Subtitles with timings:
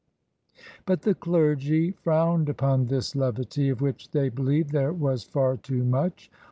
[0.87, 5.83] But the clergy frowned upon this levity, of which they believed there was far too
[5.83, 6.31] much.